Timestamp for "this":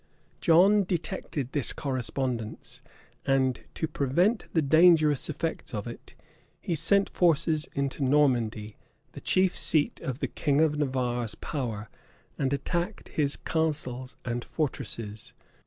1.51-1.73